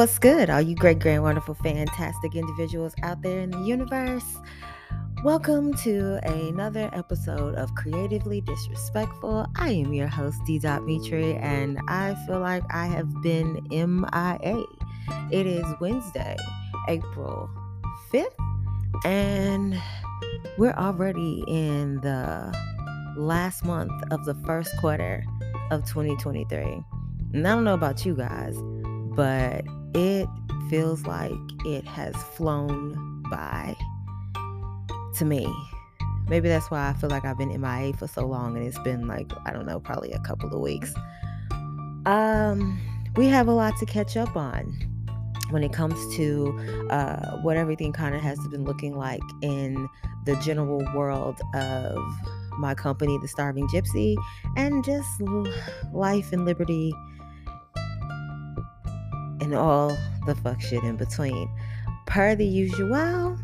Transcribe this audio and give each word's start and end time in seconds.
What's 0.00 0.18
good, 0.18 0.48
all 0.48 0.62
you 0.62 0.74
great, 0.74 0.98
great, 0.98 1.18
wonderful, 1.18 1.52
fantastic 1.52 2.34
individuals 2.34 2.94
out 3.02 3.20
there 3.20 3.40
in 3.40 3.50
the 3.50 3.58
universe? 3.58 4.24
Welcome 5.24 5.74
to 5.74 6.18
another 6.26 6.88
episode 6.94 7.54
of 7.56 7.74
Creatively 7.74 8.40
Disrespectful. 8.40 9.46
I 9.56 9.72
am 9.72 9.92
your 9.92 10.08
host, 10.08 10.38
D. 10.46 10.58
Mitri, 10.58 11.34
and 11.34 11.78
I 11.86 12.14
feel 12.26 12.40
like 12.40 12.62
I 12.70 12.86
have 12.86 13.12
been 13.20 13.60
MIA. 13.68 14.64
It 15.30 15.46
is 15.46 15.66
Wednesday, 15.82 16.34
April 16.88 17.50
5th, 18.10 19.04
and 19.04 19.78
we're 20.56 20.72
already 20.72 21.44
in 21.46 22.00
the 22.00 22.56
last 23.18 23.66
month 23.66 23.92
of 24.10 24.24
the 24.24 24.34
first 24.46 24.74
quarter 24.78 25.22
of 25.70 25.84
2023. 25.84 26.82
And 27.34 27.46
I 27.46 27.50
don't 27.50 27.64
know 27.64 27.74
about 27.74 28.06
you 28.06 28.14
guys, 28.14 28.56
but 29.14 29.62
it 29.94 30.28
feels 30.68 31.04
like 31.04 31.32
it 31.64 31.84
has 31.86 32.14
flown 32.36 33.22
by 33.30 33.76
to 35.16 35.24
me. 35.24 35.52
Maybe 36.28 36.48
that's 36.48 36.70
why 36.70 36.88
I 36.88 36.92
feel 36.94 37.10
like 37.10 37.24
I've 37.24 37.38
been 37.38 37.60
MIA 37.60 37.92
for 37.94 38.06
so 38.06 38.24
long 38.26 38.56
and 38.56 38.64
it's 38.66 38.78
been 38.80 39.08
like, 39.08 39.30
I 39.44 39.52
don't 39.52 39.66
know, 39.66 39.80
probably 39.80 40.12
a 40.12 40.20
couple 40.20 40.52
of 40.54 40.60
weeks. 40.60 40.94
Um, 42.06 42.80
we 43.16 43.26
have 43.26 43.48
a 43.48 43.52
lot 43.52 43.76
to 43.78 43.86
catch 43.86 44.16
up 44.16 44.36
on 44.36 44.64
when 45.50 45.64
it 45.64 45.72
comes 45.72 45.98
to 46.16 46.86
uh, 46.90 47.38
what 47.38 47.56
everything 47.56 47.92
kind 47.92 48.14
of 48.14 48.20
has 48.20 48.38
been 48.48 48.64
looking 48.64 48.96
like 48.96 49.22
in 49.42 49.88
the 50.24 50.36
general 50.36 50.84
world 50.94 51.40
of 51.54 51.98
my 52.58 52.74
company, 52.74 53.18
The 53.18 53.28
Starving 53.28 53.66
Gypsy, 53.68 54.16
and 54.56 54.84
just 54.84 55.20
life 55.92 56.32
and 56.32 56.44
liberty 56.44 56.92
and 59.50 59.58
all 59.58 59.98
the 60.26 60.34
fuck 60.36 60.60
shit 60.60 60.82
in 60.84 60.96
between. 60.96 61.50
Per 62.06 62.36
the 62.36 62.46
usual, 62.46 63.36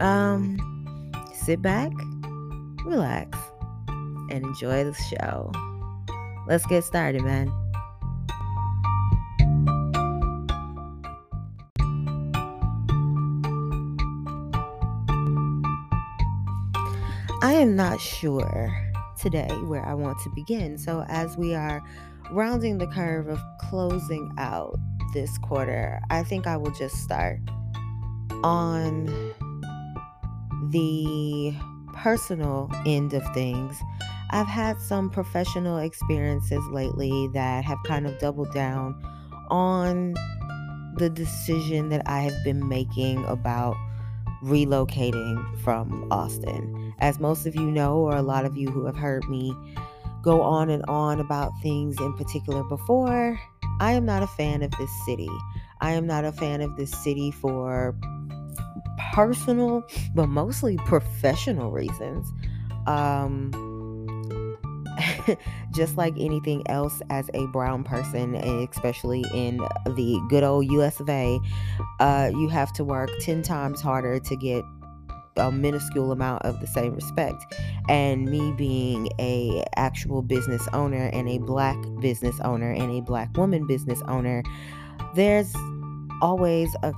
um, 0.00 1.12
sit 1.32 1.62
back, 1.62 1.92
relax, 2.84 3.38
and 3.86 4.44
enjoy 4.44 4.82
the 4.82 4.94
show. 4.94 5.52
Let's 6.48 6.66
get 6.66 6.82
started, 6.82 7.22
man. 7.22 7.52
I 17.42 17.52
am 17.52 17.76
not 17.76 18.00
sure 18.00 18.92
today 19.20 19.48
where 19.66 19.84
I 19.86 19.94
want 19.94 20.18
to 20.24 20.30
begin. 20.30 20.76
So, 20.76 21.04
as 21.08 21.36
we 21.36 21.54
are 21.54 21.84
rounding 22.32 22.78
the 22.78 22.88
curve 22.88 23.28
of 23.28 23.40
closing 23.60 24.32
out 24.38 24.76
this 25.12 25.38
quarter, 25.38 26.00
I 26.10 26.22
think 26.22 26.46
I 26.46 26.56
will 26.56 26.72
just 26.72 26.96
start 26.96 27.40
on 28.42 29.06
the 30.70 31.54
personal 31.94 32.70
end 32.84 33.14
of 33.14 33.22
things. 33.34 33.76
I've 34.30 34.46
had 34.46 34.80
some 34.80 35.10
professional 35.10 35.78
experiences 35.78 36.62
lately 36.70 37.28
that 37.32 37.64
have 37.64 37.78
kind 37.84 38.06
of 38.06 38.18
doubled 38.18 38.52
down 38.52 39.00
on 39.50 40.14
the 40.96 41.08
decision 41.10 41.90
that 41.90 42.02
I 42.06 42.20
have 42.20 42.34
been 42.44 42.68
making 42.68 43.24
about 43.26 43.76
relocating 44.42 45.58
from 45.62 46.10
Austin. 46.10 46.94
As 46.98 47.20
most 47.20 47.46
of 47.46 47.54
you 47.54 47.70
know, 47.70 47.98
or 47.98 48.16
a 48.16 48.22
lot 48.22 48.44
of 48.44 48.56
you 48.56 48.70
who 48.70 48.86
have 48.86 48.96
heard 48.96 49.24
me 49.28 49.54
go 50.22 50.42
on 50.42 50.70
and 50.70 50.84
on 50.88 51.20
about 51.20 51.52
things 51.62 52.00
in 52.00 52.12
particular 52.14 52.64
before, 52.64 53.38
I 53.80 53.92
am 53.92 54.06
not 54.06 54.22
a 54.22 54.26
fan 54.26 54.62
of 54.62 54.70
this 54.72 54.90
city. 55.04 55.30
I 55.80 55.92
am 55.92 56.06
not 56.06 56.24
a 56.24 56.32
fan 56.32 56.60
of 56.60 56.76
this 56.76 56.90
city 56.90 57.30
for 57.30 57.94
personal, 59.12 59.86
but 60.14 60.28
mostly 60.28 60.76
professional 60.78 61.70
reasons. 61.70 62.32
Um, 62.86 63.52
just 65.74 65.96
like 65.96 66.14
anything 66.18 66.62
else 66.68 67.02
as 67.10 67.28
a 67.34 67.46
brown 67.48 67.84
person, 67.84 68.34
especially 68.34 69.24
in 69.34 69.58
the 69.86 70.20
good 70.28 70.42
old 70.42 70.70
US 70.72 71.00
of 71.00 71.08
A, 71.08 71.38
uh, 72.00 72.30
you 72.32 72.48
have 72.48 72.72
to 72.74 72.84
work 72.84 73.10
10 73.20 73.42
times 73.42 73.80
harder 73.80 74.18
to 74.18 74.36
get 74.36 74.64
a 75.36 75.52
minuscule 75.52 76.12
amount 76.12 76.42
of 76.44 76.60
the 76.60 76.66
same 76.66 76.94
respect 76.94 77.54
and 77.88 78.26
me 78.26 78.52
being 78.52 79.08
a 79.18 79.64
actual 79.76 80.22
business 80.22 80.66
owner 80.72 81.10
and 81.12 81.28
a 81.28 81.38
black 81.38 81.76
business 82.00 82.38
owner 82.40 82.72
and 82.72 82.90
a 82.90 83.00
black 83.00 83.34
woman 83.36 83.66
business 83.66 84.00
owner 84.08 84.42
there's 85.14 85.54
always 86.22 86.74
a 86.82 86.92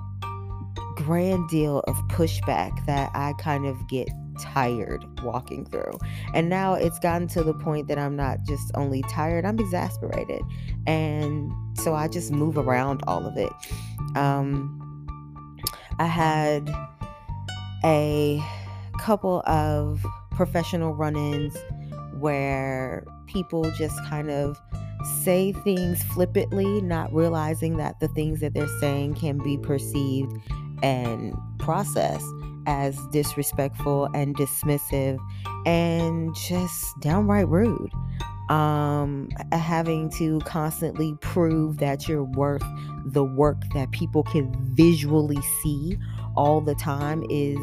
grand 0.97 1.49
deal 1.49 1.81
of 1.87 1.97
pushback 2.09 2.85
that 2.87 3.11
I 3.15 3.33
kind 3.39 3.67
of 3.67 3.77
get 3.89 4.09
tired 4.41 5.05
walking 5.23 5.65
through. 5.67 5.99
And 6.35 6.49
now 6.49 6.75
it's 6.75 6.99
gotten 6.99 7.29
to 7.29 7.43
the 7.43 7.55
point 7.55 7.89
that 7.89 7.99
I'm 7.99 8.17
not 8.17 8.39
just 8.47 8.71
only 8.75 9.03
tired, 9.03 9.45
I'm 9.45 9.59
exasperated. 9.59 10.43
And 10.87 11.53
so 11.79 11.95
I 11.95 12.09
just 12.09 12.33
move 12.33 12.59
around 12.59 13.03
all 13.07 13.27
of 13.27 13.37
it. 13.37 13.53
Um 14.17 14.75
I 15.99 16.07
had 16.07 16.71
a 17.85 18.43
couple 18.99 19.43
of 19.47 20.05
professional 20.33 20.95
run 20.95 21.17
ins 21.17 21.57
where 22.19 23.05
people 23.27 23.71
just 23.73 23.97
kind 24.07 24.31
of 24.31 24.61
say 25.23 25.53
things 25.53 26.03
flippantly, 26.05 26.81
not 26.83 27.13
realizing 27.15 27.77
that 27.77 28.01
the 28.01 28.09
things 28.09 28.41
that 28.41 28.55
they're 28.55 28.79
saying 28.81 29.15
can 29.15 29.39
be 29.39 29.57
perceived 29.59 30.33
and 30.83 31.35
processed 31.59 32.27
as 32.67 32.99
disrespectful 33.13 34.09
and 34.15 34.37
dismissive 34.37 35.19
and 35.67 36.35
just 36.35 36.99
downright 37.01 37.49
rude. 37.49 37.91
Um, 38.51 39.29
having 39.53 40.11
to 40.13 40.41
constantly 40.41 41.15
prove 41.21 41.79
that 41.79 42.09
you're 42.09 42.25
worth 42.25 42.65
the 43.05 43.23
work 43.23 43.59
that 43.75 43.91
people 43.91 44.23
can 44.23 44.55
visually 44.75 45.39
see 45.63 45.99
all 46.39 46.61
the 46.61 46.77
time 46.77 47.25
is 47.29 47.59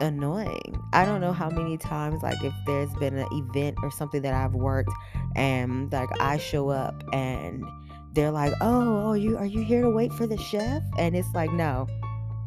annoying. 0.00 0.80
I 0.92 1.04
don't 1.04 1.20
know 1.20 1.32
how 1.32 1.50
many 1.50 1.76
times 1.76 2.22
like 2.22 2.40
if 2.44 2.54
there's 2.66 2.94
been 2.94 3.18
an 3.18 3.26
event 3.32 3.78
or 3.82 3.90
something 3.90 4.22
that 4.22 4.32
I've 4.32 4.54
worked 4.54 4.92
and 5.34 5.92
like 5.92 6.08
I 6.20 6.38
show 6.38 6.68
up 6.68 7.02
and 7.12 7.64
they're 8.12 8.30
like, 8.30 8.52
"Oh, 8.60 9.08
oh, 9.08 9.12
you 9.14 9.36
are 9.38 9.44
you 9.44 9.64
here 9.64 9.82
to 9.82 9.90
wait 9.90 10.12
for 10.12 10.28
the 10.28 10.38
chef?" 10.38 10.84
And 10.98 11.16
it's 11.16 11.28
like, 11.34 11.52
"No, 11.52 11.88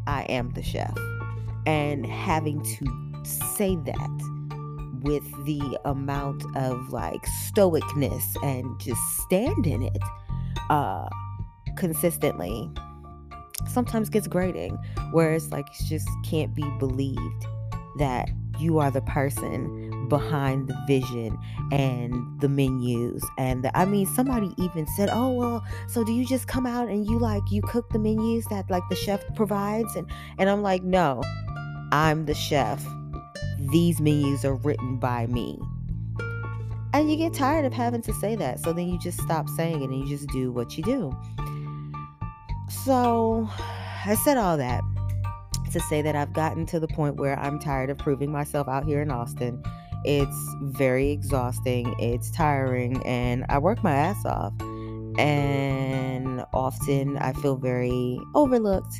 I 0.07 0.23
am 0.23 0.51
the 0.51 0.63
chef." 0.63 0.97
And 1.65 2.05
having 2.05 2.63
to 2.63 3.25
say 3.25 3.75
that 3.75 5.01
with 5.01 5.23
the 5.45 5.77
amount 5.83 6.45
of 6.55 6.93
like 6.93 7.21
stoicness 7.51 8.23
and 8.43 8.79
just 8.79 9.01
stand 9.19 9.67
in 9.67 9.81
it 9.81 9.97
uh 10.69 11.09
consistently 11.75 12.71
sometimes 13.67 14.09
gets 14.09 14.27
grating 14.27 14.77
where 15.11 15.33
it's 15.33 15.51
like 15.51 15.67
it 15.79 15.85
just 15.85 16.07
can't 16.23 16.53
be 16.53 16.63
believed 16.79 17.45
that 17.97 18.29
you 18.59 18.79
are 18.79 18.91
the 18.91 19.01
person 19.01 20.07
behind 20.07 20.67
the 20.67 20.77
vision 20.87 21.37
and 21.71 22.13
the 22.41 22.49
menus 22.49 23.23
and 23.37 23.63
the, 23.63 23.77
i 23.77 23.85
mean 23.85 24.05
somebody 24.05 24.53
even 24.57 24.85
said 24.85 25.09
oh 25.11 25.29
well 25.29 25.63
so 25.87 26.03
do 26.03 26.11
you 26.11 26.25
just 26.25 26.47
come 26.47 26.65
out 26.65 26.89
and 26.89 27.05
you 27.05 27.17
like 27.17 27.41
you 27.49 27.61
cook 27.61 27.89
the 27.91 27.99
menus 27.99 28.45
that 28.45 28.69
like 28.69 28.83
the 28.89 28.95
chef 28.95 29.23
provides? 29.35 29.95
And 29.95 30.09
and 30.37 30.49
i'm 30.49 30.61
like 30.61 30.83
no 30.83 31.21
i'm 31.91 32.25
the 32.25 32.33
chef. 32.33 32.85
These 33.71 34.01
menus 34.01 34.43
are 34.43 34.55
written 34.55 34.97
by 34.97 35.27
me. 35.27 35.59
And 36.93 37.11
you 37.11 37.17
get 37.17 37.33
tired 37.33 37.63
of 37.63 37.73
having 37.73 38.01
to 38.01 38.13
say 38.13 38.35
that 38.35 38.59
so 38.59 38.73
then 38.73 38.87
you 38.89 38.99
just 38.99 39.21
stop 39.21 39.47
saying 39.49 39.81
it 39.81 39.89
and 39.89 39.99
you 39.99 40.07
just 40.07 40.27
do 40.29 40.51
what 40.51 40.77
you 40.77 40.83
do 40.83 41.15
so 42.71 43.49
I 44.05 44.15
said 44.23 44.37
all 44.37 44.57
that 44.57 44.81
to 45.71 45.79
say 45.79 46.01
that 46.01 46.15
I've 46.15 46.33
gotten 46.33 46.65
to 46.67 46.79
the 46.79 46.87
point 46.87 47.15
where 47.15 47.37
I'm 47.39 47.59
tired 47.59 47.89
of 47.89 47.97
proving 47.97 48.31
myself 48.31 48.67
out 48.67 48.85
here 48.85 49.01
in 49.01 49.11
Austin. 49.11 49.63
It's 50.03 50.55
very 50.63 51.11
exhausting, 51.11 51.93
it's 51.99 52.31
tiring, 52.31 53.05
and 53.05 53.45
I 53.49 53.59
work 53.59 53.83
my 53.83 53.93
ass 53.93 54.25
off. 54.25 54.53
And 55.19 56.43
often 56.53 57.17
I 57.17 57.33
feel 57.33 57.57
very 57.57 58.19
overlooked 58.33 58.95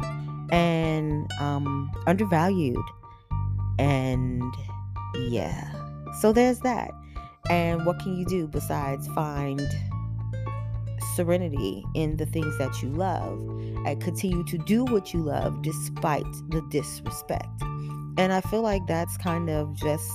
and 0.52 1.32
um, 1.40 1.92
undervalued. 2.06 2.78
And 3.80 4.54
yeah, 5.30 5.74
so 6.20 6.32
there's 6.32 6.60
that. 6.60 6.92
And 7.50 7.86
what 7.86 8.00
can 8.00 8.16
you 8.16 8.26
do 8.26 8.48
besides 8.48 9.08
find 9.10 9.62
serenity 11.16 11.86
in 11.96 12.18
the 12.18 12.26
things 12.26 12.58
that 12.58 12.82
you 12.82 12.90
love 12.90 13.40
and 13.86 14.02
continue 14.02 14.44
to 14.46 14.58
do 14.58 14.86
what 14.86 15.14
you 15.14 15.22
love 15.22 15.62
despite 15.62 16.26
the 16.50 16.62
disrespect. 16.70 17.62
And 18.18 18.34
I 18.34 18.42
feel 18.42 18.62
like 18.62 18.86
that's 18.88 19.18
kind 19.18 19.50
of 19.50 19.76
just 19.76 20.12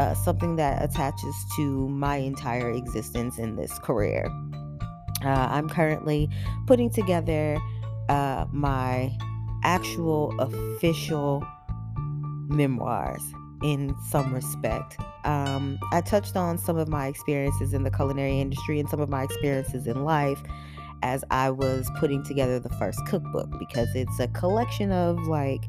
uh, 0.00 0.14
something 0.14 0.56
that 0.56 0.82
attaches 0.82 1.34
to 1.56 1.88
my 1.88 2.16
entire 2.16 2.70
existence 2.70 3.38
in 3.38 3.56
this 3.56 3.78
career. 3.78 4.26
Uh, 5.22 5.48
I'm 5.50 5.68
currently 5.68 6.28
putting 6.66 6.90
together 6.90 7.58
uh, 8.08 8.46
my 8.50 9.16
actual 9.62 10.38
official 10.40 11.46
memoirs 12.48 13.22
in 13.62 13.94
some 14.10 14.34
respect. 14.34 14.96
Um, 15.24 15.78
I 15.92 16.00
touched 16.00 16.36
on 16.36 16.58
some 16.58 16.76
of 16.76 16.88
my 16.88 17.06
experiences 17.06 17.72
in 17.72 17.82
the 17.82 17.90
culinary 17.90 18.40
industry 18.40 18.80
and 18.80 18.88
some 18.88 19.00
of 19.00 19.08
my 19.08 19.22
experiences 19.22 19.86
in 19.86 20.04
life 20.04 20.42
as 21.02 21.22
I 21.30 21.50
was 21.50 21.90
putting 21.98 22.24
together 22.24 22.58
the 22.58 22.70
first 22.70 22.98
cookbook 23.06 23.58
because 23.58 23.88
it's 23.94 24.18
a 24.18 24.28
collection 24.28 24.90
of 24.90 25.18
like 25.26 25.64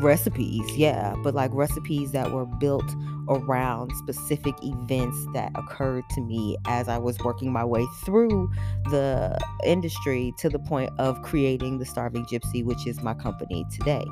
recipes, 0.00 0.64
yeah, 0.76 1.14
but 1.22 1.34
like 1.34 1.50
recipes 1.54 2.12
that 2.12 2.30
were 2.32 2.46
built 2.46 2.88
around 3.28 3.90
specific 3.96 4.54
events 4.62 5.16
that 5.32 5.50
occurred 5.54 6.04
to 6.10 6.20
me 6.20 6.56
as 6.66 6.88
I 6.88 6.98
was 6.98 7.18
working 7.20 7.52
my 7.52 7.64
way 7.64 7.84
through 8.04 8.50
the 8.90 9.38
industry 9.64 10.32
to 10.38 10.48
the 10.48 10.58
point 10.58 10.90
of 10.98 11.22
creating 11.22 11.78
the 11.78 11.86
Starving 11.86 12.24
Gypsy, 12.26 12.64
which 12.64 12.86
is 12.86 13.02
my 13.02 13.14
company 13.14 13.64
today. 13.72 14.04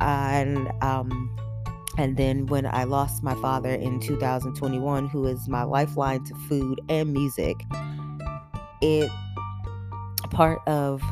And 0.00 0.70
um 0.82 1.34
and 1.98 2.16
then 2.16 2.46
when 2.46 2.66
I 2.66 2.84
lost 2.84 3.22
my 3.22 3.34
father 3.36 3.70
in 3.74 4.00
2021, 4.00 5.08
who 5.08 5.26
is 5.26 5.48
my 5.48 5.62
lifeline 5.62 6.24
to 6.24 6.34
food 6.48 6.80
and 6.88 7.12
music, 7.12 7.64
it 8.82 9.10
part 10.30 10.60
of 10.68 11.02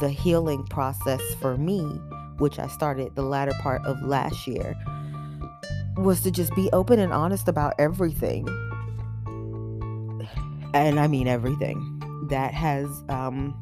the 0.00 0.08
healing 0.08 0.64
process 0.64 1.20
for 1.40 1.56
me, 1.56 1.82
which 2.38 2.58
I 2.58 2.68
started 2.68 3.16
the 3.16 3.22
latter 3.22 3.52
part 3.60 3.84
of 3.84 4.00
last 4.02 4.46
year, 4.46 4.76
was 5.96 6.20
to 6.22 6.30
just 6.30 6.54
be 6.54 6.70
open 6.72 7.00
and 7.00 7.12
honest 7.12 7.48
about 7.48 7.74
everything. 7.78 8.48
And 10.72 11.00
I 11.00 11.08
mean 11.08 11.26
everything 11.26 12.26
that 12.30 12.54
has 12.54 12.86
um, 13.08 13.60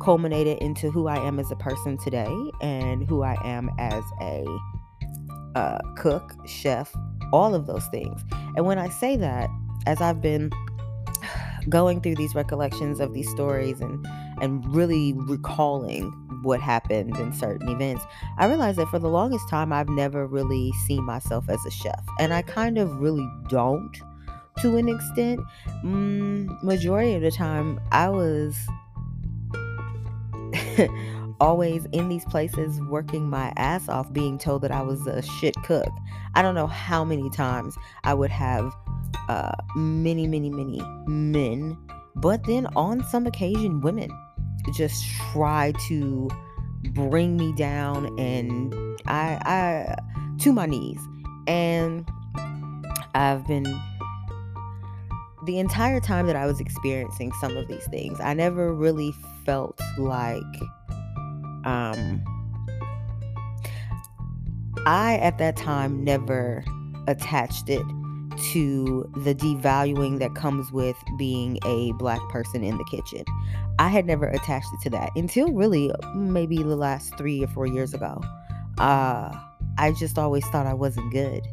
culminated 0.00 0.58
into 0.58 0.90
who 0.90 1.08
I 1.08 1.16
am 1.16 1.40
as 1.40 1.50
a 1.50 1.56
person 1.56 1.98
today 1.98 2.32
and 2.60 3.08
who 3.08 3.22
I 3.22 3.36
am 3.44 3.68
as 3.78 4.04
a 4.20 4.44
uh, 5.54 5.78
cook, 5.96 6.34
chef, 6.46 6.94
all 7.32 7.54
of 7.54 7.66
those 7.66 7.86
things. 7.88 8.22
And 8.56 8.66
when 8.66 8.78
I 8.78 8.88
say 8.88 9.16
that, 9.16 9.48
as 9.86 10.00
I've 10.00 10.20
been 10.20 10.50
going 11.68 12.00
through 12.00 12.16
these 12.16 12.34
recollections 12.34 13.00
of 13.00 13.14
these 13.14 13.30
stories 13.30 13.80
and 13.80 14.06
and 14.40 14.66
really 14.74 15.12
recalling 15.14 16.10
what 16.42 16.60
happened 16.60 17.16
in 17.16 17.32
certain 17.32 17.68
events, 17.68 18.04
I 18.36 18.46
realized 18.46 18.78
that 18.78 18.88
for 18.88 18.98
the 18.98 19.08
longest 19.08 19.48
time 19.48 19.72
I've 19.72 19.88
never 19.88 20.26
really 20.26 20.72
seen 20.86 21.04
myself 21.04 21.48
as 21.48 21.64
a 21.66 21.70
chef, 21.70 22.02
and 22.18 22.34
I 22.34 22.42
kind 22.42 22.78
of 22.78 23.00
really 23.00 23.28
don't 23.48 23.96
to 24.58 24.76
an 24.76 24.88
extent. 24.88 25.40
Mm, 25.84 26.62
majority 26.62 27.14
of 27.14 27.22
the 27.22 27.30
time, 27.30 27.80
I 27.92 28.08
was 28.08 28.56
always 31.44 31.86
in 31.92 32.08
these 32.08 32.24
places 32.24 32.80
working 32.88 33.28
my 33.28 33.52
ass 33.56 33.86
off 33.90 34.10
being 34.14 34.38
told 34.38 34.62
that 34.62 34.72
I 34.72 34.80
was 34.80 35.06
a 35.06 35.20
shit 35.20 35.54
cook. 35.62 35.90
I 36.34 36.40
don't 36.40 36.54
know 36.54 36.66
how 36.66 37.04
many 37.04 37.28
times 37.28 37.76
I 38.02 38.14
would 38.14 38.30
have 38.30 38.74
uh, 39.28 39.52
many, 39.76 40.26
many, 40.26 40.48
many 40.48 40.80
men, 41.06 41.76
but 42.16 42.44
then 42.44 42.66
on 42.76 43.04
some 43.04 43.26
occasion, 43.26 43.82
women 43.82 44.08
just 44.72 45.04
try 45.32 45.74
to 45.86 46.30
bring 46.92 47.36
me 47.36 47.52
down 47.52 48.18
and 48.18 48.74
I, 49.04 49.38
I 49.44 49.96
to 50.38 50.52
my 50.54 50.64
knees. 50.64 51.00
And 51.46 52.08
I've 53.14 53.46
been 53.46 53.66
the 55.44 55.58
entire 55.58 56.00
time 56.00 56.26
that 56.26 56.36
I 56.36 56.46
was 56.46 56.58
experiencing 56.58 57.32
some 57.38 57.54
of 57.58 57.68
these 57.68 57.86
things, 57.88 58.18
I 58.18 58.32
never 58.32 58.72
really 58.72 59.12
felt 59.44 59.78
like 59.98 60.42
um, 61.64 62.22
I 64.86 65.18
at 65.22 65.38
that 65.38 65.56
time 65.56 66.04
never 66.04 66.64
attached 67.06 67.68
it 67.68 67.82
to 68.52 69.10
the 69.16 69.34
devaluing 69.34 70.18
that 70.18 70.34
comes 70.34 70.70
with 70.72 70.96
being 71.16 71.58
a 71.64 71.92
black 71.92 72.20
person 72.30 72.64
in 72.64 72.76
the 72.76 72.84
kitchen. 72.84 73.24
I 73.78 73.88
had 73.88 74.06
never 74.06 74.26
attached 74.26 74.68
it 74.74 74.80
to 74.82 74.90
that 74.90 75.10
until 75.14 75.52
really 75.52 75.90
maybe 76.14 76.58
the 76.58 76.76
last 76.76 77.16
three 77.16 77.42
or 77.44 77.48
four 77.48 77.66
years 77.66 77.94
ago. 77.94 78.20
Uh, 78.78 79.32
I 79.78 79.92
just 79.92 80.18
always 80.18 80.44
thought 80.46 80.66
I 80.66 80.74
wasn't 80.74 81.12
good. 81.12 81.46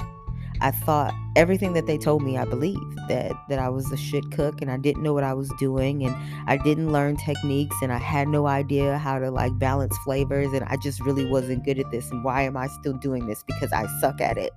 I 0.62 0.69
thought 0.69 1.13
everything 1.36 1.74
that 1.74 1.88
they 1.88 1.98
told 1.98 2.22
me 2.22 2.38
I 2.38 2.46
believed 2.46 2.98
that 3.08 3.31
that 3.50 3.58
I 3.58 3.69
was 3.69 3.92
a 3.92 3.98
shit 3.98 4.31
cook 4.31 4.62
and 4.62 4.69
I 4.69 4.78
didn't 4.78 5.02
know 5.02 5.13
what 5.13 5.24
I 5.24 5.34
was 5.34 5.52
doing 5.58 6.06
and 6.06 6.16
I 6.48 6.58
didn't 6.58 6.92
learn 6.92 7.18
techniques 7.18 7.75
and 7.81 7.92
I 7.92 7.98
had 7.98 8.28
no 8.28 8.46
idea 8.46 9.00
how 9.00 9.18
to 9.18 9.31
like 9.31 9.58
balance 9.58 9.98
flavors 10.04 10.54
and 10.54 10.63
I 10.66 10.78
just 10.78 11.02
really 11.02 11.25
wasn't 11.25 11.66
good 11.66 11.80
at 11.80 11.90
this 11.90 12.12
and 12.12 12.24
why 12.24 12.44
am 12.44 12.56
I 12.56 12.68
still 12.68 12.94
doing 12.94 13.25
this 13.25 13.44
because 13.44 13.74
I 13.74 13.88
suck 14.00 14.22
at 14.22 14.38
it. 14.38 14.52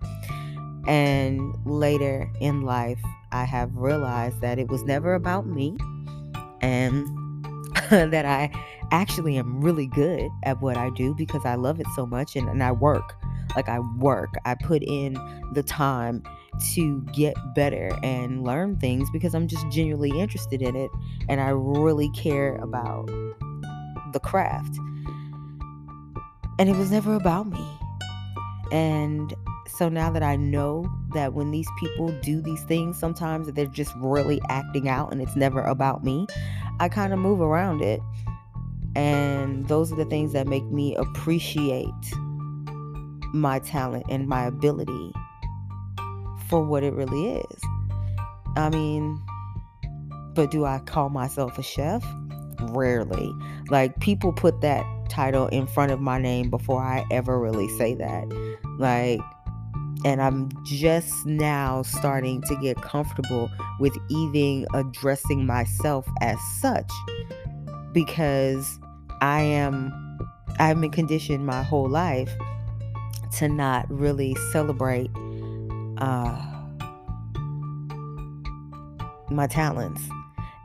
And 0.86 1.56
later 1.64 2.30
in 2.40 2.62
life 2.62 3.00
I 3.32 3.44
have 3.44 3.74
realized 3.74 4.42
that 4.42 4.58
it 4.58 4.68
was 4.68 4.82
never 4.82 5.14
about 5.14 5.46
me 5.46 5.76
and 6.60 7.06
that 7.90 8.26
I 8.26 8.50
actually 8.90 9.38
am 9.38 9.62
really 9.62 9.86
good 9.86 10.30
at 10.42 10.60
what 10.60 10.76
I 10.76 10.90
do 10.90 11.14
because 11.14 11.46
I 11.46 11.54
love 11.54 11.80
it 11.80 11.86
so 11.96 12.04
much 12.04 12.36
and, 12.36 12.48
and 12.48 12.62
I 12.62 12.72
work 12.72 13.16
like 13.56 13.68
I 13.68 13.78
work, 13.98 14.34
I 14.44 14.54
put 14.54 14.82
in 14.82 15.14
the 15.52 15.62
time 15.62 16.22
to 16.74 17.02
get 17.12 17.36
better 17.54 17.90
and 18.02 18.44
learn 18.44 18.76
things 18.76 19.08
because 19.10 19.34
I'm 19.34 19.48
just 19.48 19.68
genuinely 19.70 20.18
interested 20.18 20.62
in 20.62 20.76
it 20.76 20.90
and 21.28 21.40
I 21.40 21.48
really 21.50 22.10
care 22.10 22.56
about 22.56 23.06
the 24.12 24.20
craft. 24.20 24.78
And 26.58 26.68
it 26.68 26.76
was 26.76 26.90
never 26.90 27.14
about 27.14 27.48
me. 27.48 27.66
And 28.70 29.34
so 29.66 29.88
now 29.88 30.10
that 30.10 30.22
I 30.22 30.36
know 30.36 30.88
that 31.14 31.34
when 31.34 31.50
these 31.50 31.68
people 31.78 32.08
do 32.20 32.40
these 32.40 32.62
things, 32.64 32.98
sometimes 32.98 33.46
that 33.46 33.54
they're 33.56 33.66
just 33.66 33.92
really 33.96 34.40
acting 34.48 34.88
out 34.88 35.12
and 35.12 35.20
it's 35.20 35.34
never 35.34 35.60
about 35.62 36.04
me, 36.04 36.26
I 36.78 36.88
kind 36.88 37.12
of 37.12 37.18
move 37.18 37.40
around 37.40 37.82
it. 37.82 38.00
And 38.94 39.66
those 39.66 39.92
are 39.92 39.96
the 39.96 40.04
things 40.04 40.32
that 40.32 40.46
make 40.46 40.64
me 40.64 40.94
appreciate 40.94 41.90
my 43.34 43.58
talent 43.58 44.06
and 44.08 44.28
my 44.28 44.46
ability 44.46 45.12
for 46.48 46.64
what 46.64 46.84
it 46.84 46.94
really 46.94 47.32
is. 47.32 47.62
I 48.56 48.70
mean, 48.70 49.20
but 50.34 50.50
do 50.50 50.64
I 50.64 50.78
call 50.78 51.08
myself 51.08 51.58
a 51.58 51.62
chef? 51.62 52.04
Rarely. 52.60 53.32
Like, 53.70 53.98
people 54.00 54.32
put 54.32 54.60
that 54.60 54.86
title 55.08 55.48
in 55.48 55.66
front 55.66 55.90
of 55.90 56.00
my 56.00 56.18
name 56.18 56.48
before 56.48 56.80
I 56.80 57.04
ever 57.10 57.38
really 57.38 57.68
say 57.76 57.94
that. 57.94 58.54
Like, 58.78 59.20
and 60.04 60.22
I'm 60.22 60.50
just 60.64 61.26
now 61.26 61.82
starting 61.82 62.40
to 62.42 62.56
get 62.56 62.80
comfortable 62.82 63.50
with 63.80 63.96
even 64.10 64.66
addressing 64.74 65.44
myself 65.44 66.06
as 66.20 66.38
such 66.60 66.90
because 67.92 68.78
I 69.20 69.40
am 69.40 69.92
I've 70.60 70.80
been 70.80 70.90
conditioned 70.90 71.46
my 71.46 71.62
whole 71.62 71.88
life 71.88 72.32
to 73.38 73.48
not 73.48 73.90
really 73.90 74.36
celebrate 74.52 75.10
uh, 75.98 76.40
my 79.30 79.46
talents 79.46 80.02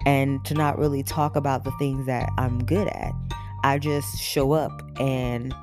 and 0.06 0.44
to 0.46 0.54
not 0.54 0.78
really 0.78 1.04
talk 1.04 1.36
about 1.36 1.64
the 1.64 1.72
things 1.80 2.06
that 2.06 2.30
I'm 2.38 2.64
good 2.66 2.88
at. 2.88 3.12
I 3.64 3.78
just 3.78 4.18
show 4.18 4.54
up 4.54 4.72
and 5.00 5.54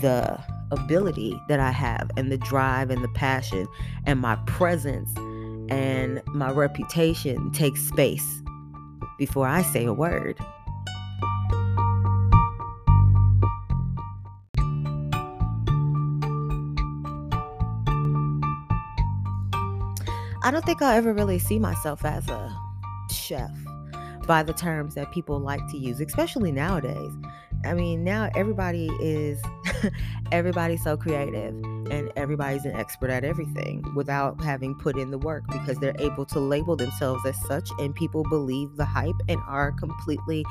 the 0.00 0.38
ability 0.70 1.38
that 1.48 1.60
I 1.60 1.70
have 1.70 2.10
and 2.16 2.32
the 2.32 2.38
drive 2.38 2.90
and 2.90 3.04
the 3.04 3.08
passion 3.08 3.66
and 4.06 4.20
my 4.20 4.36
presence 4.46 5.10
and 5.70 6.22
my 6.28 6.50
reputation 6.50 7.52
takes 7.52 7.80
space 7.80 8.42
before 9.18 9.46
I 9.46 9.62
say 9.62 9.84
a 9.84 9.92
word. 9.92 10.38
I 20.44 20.50
don't 20.50 20.62
think 20.66 20.82
I'll 20.82 20.94
ever 20.94 21.14
really 21.14 21.38
see 21.38 21.58
myself 21.58 22.04
as 22.04 22.28
a 22.28 22.54
chef 23.10 23.50
by 24.26 24.42
the 24.42 24.52
terms 24.52 24.94
that 24.94 25.10
people 25.10 25.38
like 25.38 25.66
to 25.70 25.78
use, 25.78 26.02
especially 26.02 26.52
nowadays. 26.52 27.12
I 27.64 27.72
mean, 27.72 28.04
now 28.04 28.28
everybody 28.36 28.90
is 29.00 29.42
everybody's 30.32 30.82
so 30.84 30.98
creative 30.98 31.54
and 31.64 32.12
everybody's 32.14 32.66
an 32.66 32.72
expert 32.72 33.08
at 33.08 33.24
everything 33.24 33.90
without 33.94 34.38
having 34.44 34.74
put 34.74 34.98
in 34.98 35.10
the 35.10 35.16
work 35.16 35.44
because 35.50 35.78
they're 35.78 35.96
able 35.98 36.26
to 36.26 36.40
label 36.40 36.76
themselves 36.76 37.24
as 37.24 37.40
such 37.46 37.70
and 37.78 37.94
people 37.94 38.22
believe 38.24 38.76
the 38.76 38.84
hype 38.84 39.14
and 39.30 39.40
are 39.46 39.72
completely 39.72 40.44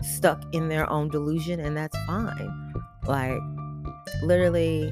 stuck 0.00 0.42
in 0.54 0.70
their 0.70 0.88
own 0.88 1.08
delusion 1.08 1.60
and 1.60 1.76
that's 1.76 1.98
fine. 2.06 2.72
Like 3.06 3.42
literally 4.22 4.90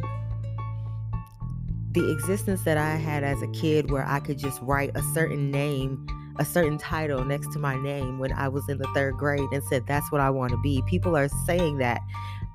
the 1.93 2.11
existence 2.11 2.65
that 2.65 2.79
I 2.79 2.97
had 2.97 3.23
as 3.23 3.41
a 3.43 3.49
kid 3.49 3.91
where 3.91 4.07
I 4.07 4.21
could 4.21 4.39
just 4.39 4.61
write 4.63 4.91
a 4.95 5.03
certain 5.15 5.51
name 5.51 6.07
a 6.39 6.45
certain 6.45 6.79
title 6.79 7.25
next 7.25 7.53
to 7.53 7.59
my 7.59 7.77
name 7.77 8.19
when 8.19 8.33
I 8.33 8.49
was 8.49 8.69
in 8.69 8.79
the 8.79 8.89
third 8.95 9.17
grade 9.19 9.49
and 9.53 9.63
said, 9.65 9.87
That's 9.87 10.11
what 10.11 10.21
I 10.21 10.31
want 10.31 10.51
to 10.53 10.61
be. 10.63 10.83
People 10.89 11.17
are 11.17 11.29
saying 11.47 11.79
that 11.79 12.01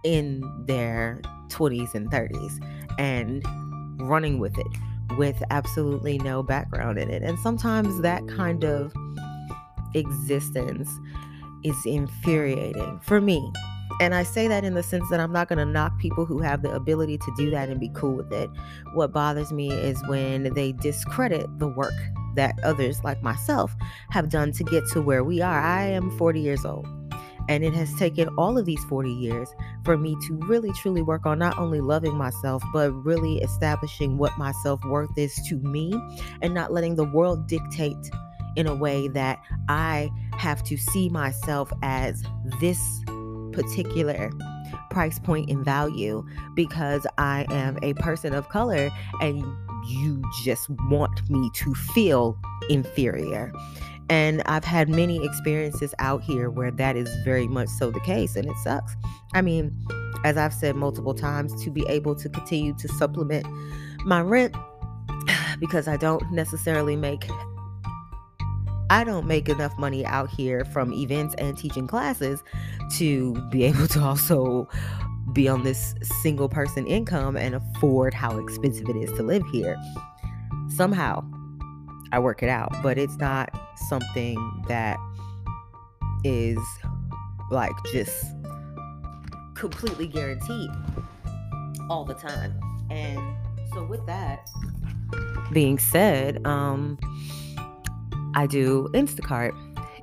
in 0.04 0.42
their 0.66 1.22
20s 1.50 1.94
and 1.94 2.10
30s 2.12 2.60
and 2.98 3.44
running 4.00 4.40
with 4.40 4.58
it 4.58 5.18
with 5.18 5.42
absolutely 5.50 6.18
no 6.20 6.44
background 6.44 6.98
in 6.98 7.10
it. 7.10 7.24
And 7.24 7.38
sometimes 7.40 8.02
that 8.02 8.28
kind 8.28 8.64
of 8.64 8.94
existence 9.94 10.90
is 11.64 11.78
infuriating 11.86 13.00
for 13.04 13.22
me. 13.22 13.52
And 14.00 14.14
I 14.14 14.24
say 14.24 14.48
that 14.48 14.64
in 14.64 14.76
the 14.76 14.84
sense 14.84 15.10
that 15.10 15.20
I'm 15.20 15.32
not 15.32 15.48
going 15.48 15.58
to 15.58 15.66
knock 15.66 15.98
people 15.98 16.26
who 16.26 16.40
have 16.40 16.62
the 16.62 16.72
ability 16.74 17.18
to 17.18 17.34
do 17.36 17.50
that 17.50 17.70
and 17.70 17.80
be 17.80 17.90
cool 17.90 18.16
with 18.16 18.32
it. 18.32 18.50
What 18.94 19.12
bothers 19.12 19.52
me 19.52 19.72
is 19.72 20.02
when 20.08 20.54
they 20.54 20.72
discredit 20.72 21.48
the 21.58 21.68
work 21.68 21.94
that 22.36 22.54
others 22.64 23.04
like 23.04 23.24
myself 23.24 23.76
have 24.12 24.30
done 24.30 24.52
to 24.54 24.64
get 24.64 24.88
to 24.90 25.02
where 25.02 25.24
we 25.24 25.42
are. 25.42 25.60
I 25.60 25.86
am 25.86 26.16
40 26.18 26.40
years 26.40 26.64
old. 26.64 26.88
And 27.50 27.64
it 27.64 27.74
has 27.74 27.94
taken 27.96 28.28
all 28.38 28.58
of 28.58 28.66
these 28.66 28.84
40 28.86 29.10
years 29.10 29.50
for 29.84 29.98
me 29.98 30.18
to 30.28 30.36
really 30.48 30.72
truly 30.74 31.02
work 31.02 31.26
on 31.26 31.40
not 31.40 31.58
only 31.58 31.80
loving 31.80 32.16
myself, 32.16 32.62
but 32.74 32.92
really 32.92 33.38
establishing 33.38 34.18
what 34.18 34.38
my 34.38 34.52
self 34.64 34.84
worth 34.86 35.18
is 35.18 35.34
to 35.48 35.56
me 35.56 35.94
and 36.42 36.54
not 36.54 36.74
letting 36.74 36.96
the 36.96 37.06
world 37.06 37.48
dictate 37.48 38.12
in 38.58 38.68
a 38.68 38.76
way 38.76 39.08
that 39.08 39.40
I 39.70 40.10
have 40.34 40.62
to 40.64 40.78
see 40.78 41.10
myself 41.10 41.72
as 41.84 42.22
this 42.60 42.82
particular 43.58 44.30
price 44.92 45.18
point 45.18 45.50
in 45.50 45.64
value 45.64 46.24
because 46.54 47.08
I 47.18 47.46
am 47.50 47.80
a 47.82 47.94
person 47.96 48.34
of 48.34 48.50
color 48.50 48.92
and 49.22 49.44
you 49.88 50.22
just 50.44 50.70
want 50.90 51.28
me 51.30 51.50
to 51.56 51.74
feel 51.74 52.38
inferior. 52.70 53.52
And 54.10 54.42
I've 54.46 54.64
had 54.64 54.90
many 54.90 55.24
experiences 55.26 55.94
out 56.00 56.22
here 56.22 56.50
where 56.50 56.72
that 56.72 56.96
is 56.96 57.10
very 57.26 57.48
much 57.48 57.68
so 57.68 57.92
the 57.92 58.00
case, 58.02 58.36
and 58.36 58.46
it 58.46 58.56
sucks. 58.64 58.96
I 59.34 59.42
mean, 59.42 59.76
as 60.24 60.38
I've 60.38 60.54
said 60.54 60.76
multiple 60.76 61.14
times, 61.14 61.62
to 61.64 61.70
be 61.70 61.86
able 61.90 62.16
to 62.16 62.30
continue 62.30 62.74
to 62.76 62.88
supplement 62.88 63.46
my 64.06 64.22
rent 64.22 64.56
because 65.60 65.88
I 65.88 65.98
don't 65.98 66.32
necessarily 66.32 66.96
make 66.96 67.28
I 68.90 69.04
don't 69.04 69.28
make 69.28 69.50
enough 69.50 69.78
money 69.78 70.06
out 70.06 70.30
here 70.30 70.64
from 70.66 70.94
events 70.94 71.36
and 71.38 71.58
teaching 71.58 71.88
classes 71.88 72.42
to 72.98 73.34
be 73.50 73.64
able 73.66 73.88
to 73.90 74.02
also 74.02 74.68
be 75.34 75.48
on 75.48 75.64
this 75.64 75.94
single 76.22 76.48
person 76.48 76.88
income 76.88 77.36
and 77.36 77.56
afford 77.56 78.14
how 78.14 78.38
expensive 78.40 78.88
it 78.90 78.96
is 78.96 79.12
to 79.18 79.24
live 79.24 79.44
here. 79.52 79.78
Somehow 80.70 81.24
I 82.12 82.20
work 82.20 82.42
it 82.44 82.50
out, 82.50 82.72
but 82.82 82.98
it's 82.98 83.18
not 83.18 83.50
something 83.90 84.38
that 84.68 84.98
is 86.24 86.60
like 87.52 87.74
just 87.92 88.26
completely 89.56 90.08
guaranteed 90.08 90.70
all 91.90 92.06
the 92.06 92.14
time. 92.14 92.60
And 92.90 93.20
so 93.74 93.84
with 93.86 94.06
that 94.06 94.48
being 95.52 95.78
said, 95.78 96.46
um 96.46 96.98
I 98.38 98.46
do 98.46 98.88
Instacart 98.94 99.52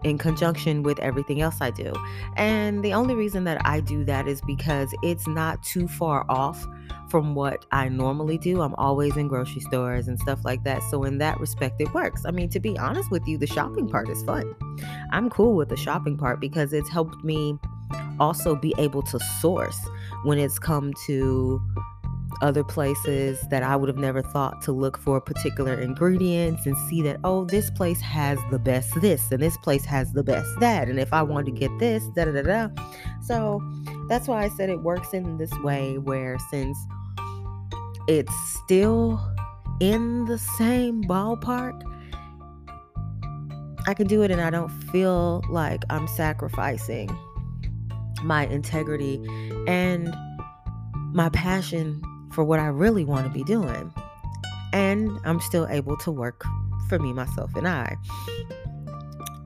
in 0.03 0.19
conjunction 0.19 0.83
with 0.83 0.99
everything 0.99 1.41
else 1.41 1.57
I 1.61 1.71
do. 1.71 1.93
And 2.37 2.85
the 2.85 2.93
only 2.93 3.15
reason 3.15 3.45
that 3.45 3.65
I 3.65 3.79
do 3.79 4.05
that 4.07 4.27
is 4.27 4.41
because 4.43 4.93
it's 5.05 5.29
not 5.29 5.63
too 5.63 5.87
far 5.87 6.27
off 6.29 6.67
from 7.09 7.37
what 7.37 7.65
I 7.71 7.89
normally 7.89 8.37
do. 8.37 8.61
I'm 8.61 8.75
always 8.75 9.17
in 9.17 9.29
grocery 9.29 9.61
stores 9.61 10.09
and 10.09 10.19
stuff 10.19 10.45
like 10.45 10.65
that. 10.65 10.83
So, 10.91 11.05
in 11.05 11.19
that 11.19 11.39
respect, 11.39 11.81
it 11.81 11.95
works. 11.95 12.25
I 12.27 12.33
mean, 12.33 12.51
to 12.51 12.59
be 12.59 12.77
honest 12.77 13.09
with 13.13 13.25
you, 13.29 13.39
the 13.39 13.47
shopping 13.47 13.89
part 13.89 14.09
is 14.11 14.21
fun. 14.25 14.53
I'm 15.13 15.31
cool 15.31 15.55
with 15.55 15.69
the 15.69 15.77
shopping 15.77 16.19
part 16.19 16.41
because 16.41 16.73
it's 16.73 16.91
helped 16.91 17.23
me 17.23 17.57
also 18.19 18.57
be 18.57 18.75
able 18.79 19.03
to 19.03 19.21
source 19.41 19.79
when 20.25 20.39
it's 20.39 20.59
come 20.59 20.93
to 21.07 21.63
other 22.43 22.65
places 22.65 23.41
that 23.51 23.63
I 23.63 23.77
would 23.77 23.89
have 23.89 23.99
never 23.99 24.23
thought 24.23 24.63
to 24.63 24.73
look 24.73 24.99
for 24.99 25.21
particular 25.21 25.75
ingredients 25.75 26.67
and 26.67 26.77
see 26.89 27.03
that, 27.03 27.21
oh, 27.25 27.45
this 27.45 27.71
place 27.71 28.01
has 28.01 28.39
the 28.51 28.59
best 28.59 29.01
this 29.01 29.31
and 29.31 29.43
this 29.43 29.57
place 29.59 29.85
has 29.85 30.13
the 30.13 30.23
best 30.23 30.49
that. 30.61 30.89
And 30.89 30.99
if 30.99 31.13
I 31.13 31.23
want 31.23 31.47
to 31.47 31.53
get 31.53 31.71
this, 31.79 32.05
da 32.15 32.25
da 32.25 32.33
da 32.33 32.43
da. 32.43 32.69
So 33.23 33.61
that's 34.09 34.29
why 34.29 34.45
I 34.45 34.49
said 34.51 34.71
it 34.71 34.83
works 34.83 35.13
in 35.13 35.39
this 35.39 35.53
way 35.61 35.99
where 35.99 36.39
since 36.51 36.79
it's 38.09 38.35
still 38.65 39.21
in 39.81 40.25
the 40.27 40.39
same 40.39 41.03
ballpark, 41.05 41.83
I 43.87 43.95
can 43.95 44.07
do 44.07 44.23
it 44.23 44.31
and 44.31 44.41
I 44.41 44.51
don't 44.51 44.71
feel 44.71 45.43
like 45.51 45.85
I'm 45.91 46.09
sacrificing 46.09 47.15
my 48.23 48.47
integrity 48.47 49.21
and 49.67 50.15
my 51.13 51.29
passion 51.29 52.03
for 52.35 52.45
what 52.45 52.59
I 52.59 52.67
really 52.67 53.05
want 53.05 53.27
to 53.27 53.33
be 53.33 53.45
doing. 53.45 53.93
And 54.73 55.19
I'm 55.25 55.41
still 55.41 55.67
able 55.69 55.97
to 55.99 56.11
work 56.11 56.45
for 56.89 56.99
me, 56.99 57.13
myself, 57.13 57.55
and 57.55 57.69
I. 57.69 57.97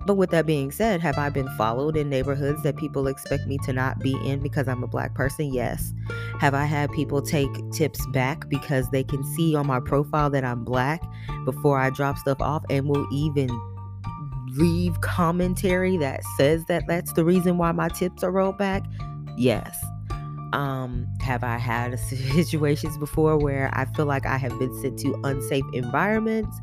But 0.07 0.15
with 0.15 0.31
that 0.31 0.47
being 0.47 0.71
said, 0.71 1.03
have 1.03 1.19
I 1.19 1.29
been 1.29 1.49
followed 1.59 1.95
in 1.95 2.09
neighborhoods 2.09 2.63
that 2.63 2.77
people 2.77 3.09
expect 3.09 3.47
me 3.47 3.59
to 3.65 3.75
not 3.75 3.99
be 3.99 4.17
in 4.27 4.41
because 4.41 4.67
I'm 4.67 4.83
a 4.83 4.87
black 4.87 5.15
person? 5.15 5.53
Yes. 5.53 5.93
Have 6.41 6.55
I 6.55 6.65
had 6.65 6.91
people 6.93 7.21
take 7.21 7.51
tips 7.73 8.07
back 8.07 8.49
because 8.49 8.89
they 8.89 9.05
can 9.05 9.23
see 9.37 9.55
on 9.55 9.67
my 9.67 9.81
profile 9.81 10.31
that 10.31 10.45
I'm 10.45 10.65
black 10.65 11.03
before 11.45 11.79
I 11.79 11.91
drop 11.91 12.17
stuff 12.17 12.41
off 12.41 12.65
and 12.71 12.89
will 12.89 13.07
even 13.13 13.51
leave 14.53 14.99
commentary 15.03 15.99
that 15.99 16.23
says 16.39 16.65
that 16.67 16.85
that's 16.89 17.13
the 17.13 17.25
reason 17.25 17.59
why 17.59 17.73
my 17.73 17.89
tips 17.91 18.25
are 18.25 18.31
rolled 18.31 18.57
back? 18.57 18.85
Yes. 19.37 19.77
Um, 20.53 21.07
have 21.21 21.45
I 21.45 21.59
had 21.59 21.99
situations 22.45 22.97
before 22.99 23.37
where 23.37 23.71
I 23.73 23.85
feel 23.97 24.07
like 24.07 24.27
I 24.27 24.39
have 24.39 24.59
been 24.59 24.75
sent 24.81 24.99
to 25.01 25.19
unsafe 25.25 25.65
environments? 25.73 26.57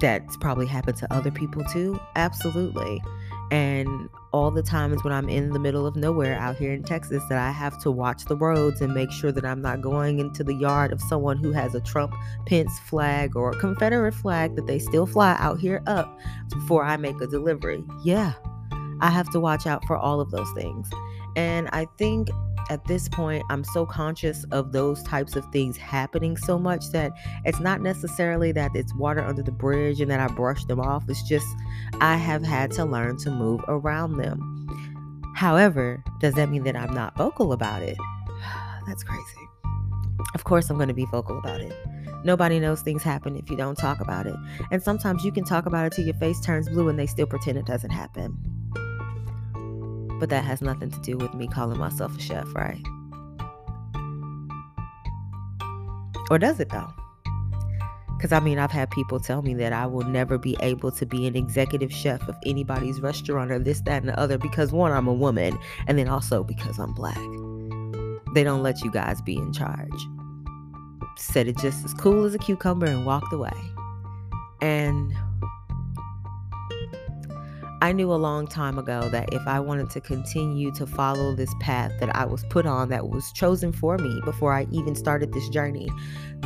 That's 0.00 0.36
probably 0.36 0.66
happened 0.66 0.96
to 0.98 1.12
other 1.12 1.30
people 1.30 1.64
too. 1.64 1.98
Absolutely. 2.14 3.02
And 3.50 4.08
all 4.32 4.50
the 4.50 4.62
times 4.62 5.02
when 5.02 5.12
I'm 5.12 5.28
in 5.28 5.50
the 5.50 5.58
middle 5.58 5.86
of 5.86 5.96
nowhere 5.96 6.38
out 6.38 6.56
here 6.56 6.72
in 6.72 6.82
Texas, 6.82 7.22
that 7.28 7.38
I 7.38 7.50
have 7.50 7.80
to 7.82 7.90
watch 7.90 8.26
the 8.26 8.36
roads 8.36 8.80
and 8.80 8.92
make 8.92 9.10
sure 9.10 9.32
that 9.32 9.44
I'm 9.44 9.62
not 9.62 9.80
going 9.80 10.18
into 10.18 10.44
the 10.44 10.54
yard 10.54 10.92
of 10.92 11.00
someone 11.00 11.38
who 11.38 11.52
has 11.52 11.74
a 11.74 11.80
Trump 11.80 12.14
Pence 12.46 12.78
flag 12.80 13.36
or 13.36 13.50
a 13.50 13.58
Confederate 13.58 14.12
flag 14.12 14.54
that 14.56 14.66
they 14.66 14.78
still 14.78 15.06
fly 15.06 15.34
out 15.38 15.58
here 15.58 15.82
up 15.86 16.18
before 16.50 16.84
I 16.84 16.98
make 16.98 17.20
a 17.20 17.26
delivery. 17.26 17.82
Yeah, 18.04 18.34
I 19.00 19.10
have 19.10 19.30
to 19.30 19.40
watch 19.40 19.66
out 19.66 19.84
for 19.86 19.96
all 19.96 20.20
of 20.20 20.30
those 20.30 20.50
things. 20.52 20.90
And 21.34 21.68
I 21.72 21.86
think 21.96 22.28
at 22.70 22.84
this 22.84 23.08
point, 23.08 23.42
I'm 23.50 23.64
so 23.64 23.86
conscious 23.86 24.44
of 24.50 24.72
those 24.72 25.02
types 25.02 25.36
of 25.36 25.44
things 25.52 25.76
happening 25.76 26.36
so 26.36 26.58
much 26.58 26.90
that 26.92 27.12
it's 27.44 27.60
not 27.60 27.80
necessarily 27.80 28.52
that 28.52 28.70
it's 28.74 28.94
water 28.94 29.24
under 29.24 29.42
the 29.42 29.52
bridge 29.52 30.00
and 30.00 30.10
that 30.10 30.20
I 30.20 30.28
brush 30.28 30.64
them 30.64 30.80
off. 30.80 31.04
It's 31.08 31.22
just 31.22 31.46
I 32.00 32.16
have 32.16 32.42
had 32.42 32.70
to 32.72 32.84
learn 32.84 33.16
to 33.18 33.30
move 33.30 33.62
around 33.68 34.18
them. 34.18 34.66
However, 35.34 36.02
does 36.20 36.34
that 36.34 36.50
mean 36.50 36.64
that 36.64 36.76
I'm 36.76 36.92
not 36.92 37.16
vocal 37.16 37.52
about 37.52 37.82
it? 37.82 37.96
That's 38.86 39.02
crazy. 39.02 39.22
Of 40.34 40.44
course, 40.44 40.68
I'm 40.68 40.76
going 40.76 40.88
to 40.88 40.94
be 40.94 41.06
vocal 41.06 41.38
about 41.38 41.60
it. 41.60 41.72
Nobody 42.24 42.58
knows 42.58 42.82
things 42.82 43.02
happen 43.02 43.36
if 43.36 43.48
you 43.48 43.56
don't 43.56 43.78
talk 43.78 44.00
about 44.00 44.26
it. 44.26 44.34
And 44.70 44.82
sometimes 44.82 45.24
you 45.24 45.32
can 45.32 45.44
talk 45.44 45.66
about 45.66 45.86
it 45.86 45.92
till 45.92 46.04
your 46.04 46.14
face 46.14 46.40
turns 46.40 46.68
blue 46.68 46.88
and 46.88 46.98
they 46.98 47.06
still 47.06 47.26
pretend 47.26 47.56
it 47.56 47.66
doesn't 47.66 47.90
happen. 47.90 48.57
But 50.18 50.30
that 50.30 50.44
has 50.44 50.60
nothing 50.60 50.90
to 50.90 51.00
do 51.00 51.16
with 51.16 51.34
me 51.34 51.48
calling 51.48 51.78
myself 51.78 52.16
a 52.16 52.20
chef, 52.20 52.46
right? 52.54 52.82
Or 56.30 56.38
does 56.38 56.60
it 56.60 56.70
though? 56.70 56.92
Because 58.16 58.32
I 58.32 58.40
mean, 58.40 58.58
I've 58.58 58.72
had 58.72 58.90
people 58.90 59.20
tell 59.20 59.42
me 59.42 59.54
that 59.54 59.72
I 59.72 59.86
will 59.86 60.04
never 60.04 60.38
be 60.38 60.56
able 60.60 60.90
to 60.90 61.06
be 61.06 61.28
an 61.28 61.36
executive 61.36 61.92
chef 61.92 62.28
of 62.28 62.36
anybody's 62.44 63.00
restaurant 63.00 63.52
or 63.52 63.60
this, 63.60 63.80
that, 63.82 64.02
and 64.02 64.08
the 64.08 64.18
other 64.18 64.38
because 64.38 64.72
one, 64.72 64.90
I'm 64.90 65.06
a 65.06 65.12
woman, 65.12 65.56
and 65.86 65.96
then 65.96 66.08
also 66.08 66.42
because 66.42 66.80
I'm 66.80 66.92
black. 66.94 67.16
They 68.34 68.42
don't 68.42 68.62
let 68.62 68.82
you 68.82 68.90
guys 68.90 69.22
be 69.22 69.36
in 69.36 69.52
charge. 69.52 70.06
Said 71.16 71.46
it 71.46 71.58
just 71.58 71.84
as 71.84 71.94
cool 71.94 72.24
as 72.24 72.34
a 72.34 72.38
cucumber 72.38 72.86
and 72.86 73.06
walked 73.06 73.32
away. 73.32 73.52
And 74.60 75.14
I 77.80 77.92
knew 77.92 78.12
a 78.12 78.16
long 78.16 78.48
time 78.48 78.76
ago 78.76 79.08
that 79.10 79.32
if 79.32 79.46
I 79.46 79.60
wanted 79.60 79.88
to 79.90 80.00
continue 80.00 80.72
to 80.72 80.86
follow 80.86 81.36
this 81.36 81.54
path 81.60 81.92
that 82.00 82.14
I 82.16 82.24
was 82.24 82.44
put 82.50 82.66
on, 82.66 82.88
that 82.88 83.08
was 83.08 83.30
chosen 83.32 83.72
for 83.72 83.96
me 83.98 84.20
before 84.24 84.52
I 84.52 84.66
even 84.72 84.96
started 84.96 85.32
this 85.32 85.48
journey, 85.50 85.88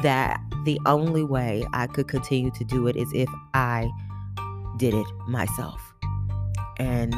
that 0.03 0.39
the 0.65 0.79
only 0.85 1.25
way 1.25 1.65
I 1.73 1.87
could 1.87 2.07
continue 2.07 2.51
to 2.51 2.65
do 2.65 2.87
it 2.87 2.97
is 2.97 3.09
if 3.15 3.31
I 3.55 3.91
did 4.77 4.93
it 4.93 5.07
myself. 5.27 5.81
And 6.79 7.15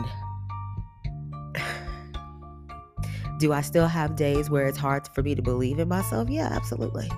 do 3.41 3.53
I 3.53 3.63
still 3.63 3.89
have 3.89 4.15
days 4.15 4.49
where 4.49 4.67
it's 4.67 4.79
hard 4.79 5.09
for 5.09 5.23
me 5.25 5.35
to 5.35 5.43
believe 5.43 5.81
in 5.81 5.89
myself? 5.89 6.31
Yeah, 6.31 6.51
absolutely. 6.53 7.11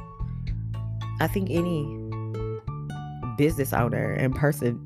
I 1.21 1.27
think 1.27 1.51
any 1.51 1.85
business 3.37 3.75
owner 3.75 4.13
and 4.13 4.35
person 4.35 4.83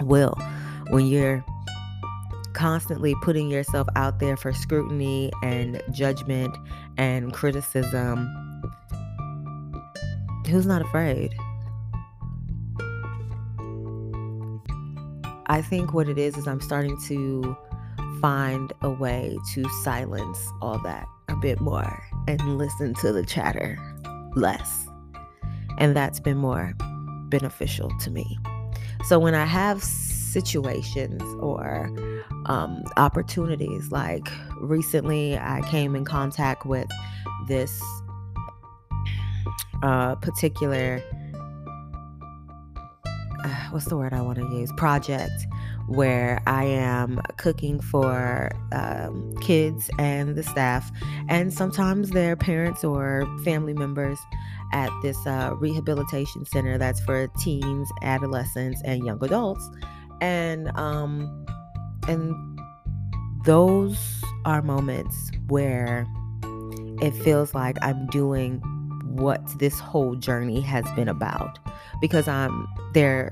will 0.00 0.34
when 0.90 1.06
you're 1.06 1.44
constantly 2.52 3.14
putting 3.22 3.50
yourself 3.50 3.86
out 3.96 4.18
there 4.18 4.36
for 4.36 4.52
scrutiny 4.52 5.30
and 5.42 5.82
judgment 5.92 6.56
and 6.96 7.32
criticism 7.32 8.26
who's 10.46 10.66
not 10.66 10.80
afraid 10.80 11.34
I 15.48 15.62
think 15.62 15.94
what 15.94 16.08
it 16.08 16.18
is 16.18 16.36
is 16.36 16.48
I'm 16.48 16.60
starting 16.60 16.98
to 17.02 17.56
find 18.20 18.72
a 18.82 18.90
way 18.90 19.38
to 19.54 19.68
silence 19.84 20.50
all 20.60 20.78
that 20.80 21.06
a 21.28 21.36
bit 21.36 21.60
more 21.60 22.02
and 22.26 22.58
listen 22.58 22.94
to 22.94 23.12
the 23.12 23.24
chatter 23.24 23.78
less. 24.34 24.88
And 25.78 25.94
that's 25.96 26.18
been 26.18 26.38
more 26.38 26.74
beneficial 27.28 27.90
to 28.00 28.10
me. 28.10 28.38
So 29.06 29.18
when 29.18 29.34
I 29.34 29.44
have 29.44 29.84
situations 30.36 31.22
or 31.40 31.90
um, 32.44 32.84
opportunities, 32.98 33.90
like 33.90 34.28
recently 34.60 35.38
I 35.38 35.62
came 35.70 35.96
in 35.96 36.04
contact 36.04 36.66
with 36.66 36.88
this 37.48 37.82
uh, 39.82 40.14
particular 40.16 41.02
uh, 43.44 43.68
what's 43.70 43.86
the 43.86 43.96
word 43.96 44.12
I 44.12 44.20
want 44.20 44.38
to 44.38 44.44
use? 44.44 44.70
Project 44.76 45.46
where 45.88 46.42
I 46.48 46.64
am 46.64 47.20
cooking 47.36 47.78
for 47.80 48.50
um, 48.72 49.36
kids 49.40 49.88
and 49.98 50.34
the 50.34 50.42
staff, 50.42 50.90
and 51.28 51.54
sometimes 51.54 52.10
their 52.10 52.34
parents 52.34 52.82
or 52.82 53.24
family 53.44 53.72
members 53.72 54.18
at 54.72 54.90
this 55.02 55.16
uh, 55.26 55.52
rehabilitation 55.58 56.44
center 56.44 56.76
that's 56.76 57.00
for 57.00 57.28
teens, 57.38 57.88
adolescents, 58.02 58.82
and 58.84 59.04
young 59.04 59.22
adults. 59.24 59.70
And 60.20 60.68
um, 60.76 61.46
and 62.08 62.34
those 63.44 63.98
are 64.44 64.62
moments 64.62 65.30
where 65.48 66.06
it 67.00 67.12
feels 67.22 67.54
like 67.54 67.76
I'm 67.82 68.06
doing 68.06 68.60
what 69.04 69.40
this 69.58 69.78
whole 69.78 70.14
journey 70.14 70.60
has 70.60 70.84
been 70.94 71.08
about. 71.08 71.58
Because 72.00 72.28
I'm 72.28 72.66
they're 72.94 73.30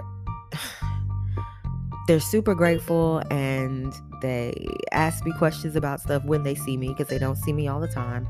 they're 2.06 2.20
super 2.20 2.54
grateful 2.54 3.22
and 3.30 3.92
they 4.20 4.66
ask 4.92 5.24
me 5.24 5.32
questions 5.38 5.76
about 5.76 6.00
stuff 6.00 6.24
when 6.24 6.42
they 6.42 6.54
see 6.54 6.76
me 6.76 6.88
because 6.88 7.08
they 7.08 7.18
don't 7.18 7.36
see 7.36 7.52
me 7.52 7.68
all 7.68 7.80
the 7.80 7.88
time. 7.88 8.28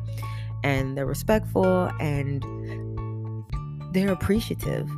And 0.62 0.96
they're 0.96 1.06
respectful 1.06 1.90
and 2.00 2.42
they're 3.92 4.10
appreciative 4.10 4.88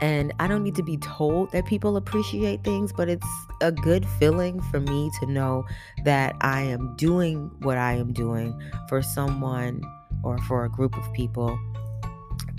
and 0.00 0.32
I 0.38 0.46
don't 0.46 0.62
need 0.62 0.76
to 0.76 0.82
be 0.82 0.96
told 0.96 1.52
that 1.52 1.66
people 1.66 1.96
appreciate 1.96 2.62
things, 2.64 2.92
but 2.92 3.08
it's 3.08 3.26
a 3.60 3.72
good 3.72 4.06
feeling 4.18 4.60
for 4.70 4.80
me 4.80 5.10
to 5.20 5.26
know 5.26 5.64
that 6.04 6.36
I 6.40 6.62
am 6.62 6.94
doing 6.96 7.50
what 7.60 7.78
I 7.78 7.94
am 7.94 8.12
doing 8.12 8.58
for 8.88 9.02
someone 9.02 9.82
or 10.22 10.38
for 10.38 10.64
a 10.64 10.68
group 10.68 10.96
of 10.96 11.12
people 11.12 11.58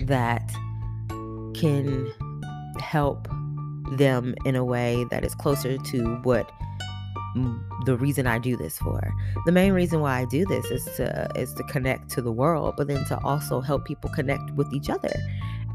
that 0.00 0.50
can 1.54 2.12
help 2.78 3.28
them 3.92 4.34
in 4.44 4.56
a 4.56 4.64
way 4.64 5.04
that 5.10 5.24
is 5.24 5.34
closer 5.34 5.76
to 5.76 6.16
what 6.22 6.50
the 7.84 7.96
reason 7.96 8.26
I 8.26 8.38
do 8.38 8.56
this 8.56 8.78
for. 8.78 9.12
The 9.46 9.52
main 9.52 9.72
reason 9.72 10.00
why 10.00 10.20
I 10.20 10.24
do 10.24 10.44
this 10.46 10.66
is 10.66 10.84
to 10.96 11.30
is 11.36 11.54
to 11.54 11.62
connect 11.64 12.10
to 12.10 12.22
the 12.22 12.32
world, 12.32 12.74
but 12.76 12.88
then 12.88 13.04
to 13.06 13.18
also 13.22 13.60
help 13.60 13.84
people 13.84 14.10
connect 14.10 14.50
with 14.52 14.72
each 14.72 14.90
other. 14.90 15.12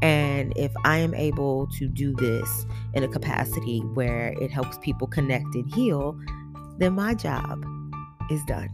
And 0.02 0.52
if 0.56 0.72
I 0.84 0.98
am 0.98 1.14
able 1.14 1.66
to 1.78 1.88
do 1.88 2.14
this 2.14 2.66
in 2.94 3.02
a 3.02 3.08
capacity 3.08 3.80
where 3.80 4.34
it 4.40 4.50
helps 4.50 4.78
people 4.78 5.06
connect 5.06 5.54
and 5.54 5.72
heal, 5.74 6.18
then 6.78 6.94
my 6.94 7.14
job 7.14 7.64
is 8.30 8.44
done. 8.44 8.68